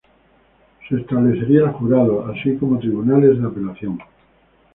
Se 0.89 0.95
establecería 0.99 1.59
el 1.59 1.71
jurado, 1.73 2.25
así 2.25 2.55
como 2.57 2.79
tribunales 2.79 3.39
de 3.39 3.45
apelación. 3.47 3.99